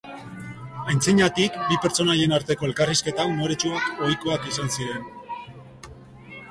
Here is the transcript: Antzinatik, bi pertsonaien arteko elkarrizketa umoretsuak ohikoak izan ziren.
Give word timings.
Antzinatik, 0.93 1.59
bi 1.67 1.77
pertsonaien 1.83 2.33
arteko 2.39 2.69
elkarrizketa 2.69 3.27
umoretsuak 3.35 4.03
ohikoak 4.07 4.53
izan 4.55 4.77
ziren. 4.79 5.07